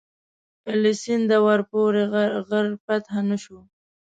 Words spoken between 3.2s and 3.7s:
نه شو.